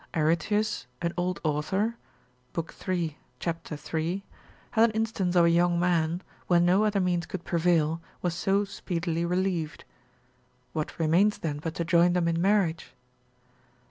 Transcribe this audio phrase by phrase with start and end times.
[0.15, 1.95] Areteus, an old author,
[2.55, 2.71] lib.
[2.71, 3.17] 3.
[3.37, 3.63] cap.
[3.65, 4.23] 3.
[4.71, 8.65] hath an instance of a young man, when no other means could prevail, was so
[8.65, 9.85] speedily relieved.
[10.73, 12.93] What remains then but to join them in marriage?